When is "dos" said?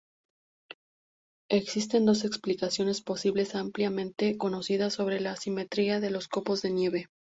2.07-2.25